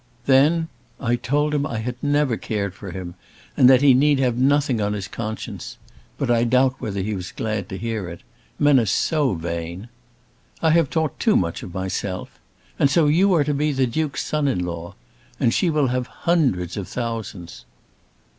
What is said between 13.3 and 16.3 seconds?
are to be the Duke's son in law. And she will have